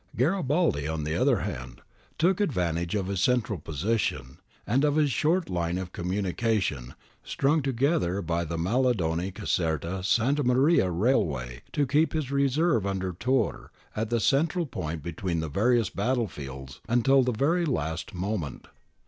Garibaldi, 0.15 0.87
on 0.87 1.03
the 1.03 1.13
other 1.15 1.41
hand, 1.41 1.79
took 2.17 2.39
advantage 2.41 2.95
of 2.95 3.05
his 3.05 3.21
central 3.21 3.59
position, 3.59 4.39
and 4.65 4.83
of 4.83 4.95
his 4.95 5.11
short 5.11 5.47
line 5.47 5.77
of 5.77 5.91
communication, 5.93 6.95
strung 7.23 7.61
together 7.61 8.19
by 8.23 8.43
the 8.43 8.57
Maddaloni 8.57 9.29
Caserta 9.31 10.03
Santa 10.03 10.43
Maria 10.43 10.89
railway, 10.89 11.61
to 11.71 11.85
keep 11.85 12.13
his 12.13 12.31
reserve 12.31 12.83
under 12.87 13.13
Turr 13.13 13.69
at 13.95 14.09
the 14.09 14.19
central 14.19 14.65
point 14.65 15.03
between 15.03 15.39
the 15.39 15.49
various 15.49 15.91
battlefields 15.91 16.81
until 16.89 17.21
the 17.21 17.31
very 17.31 17.67
last 17.67 18.15
moment. 18.15 18.69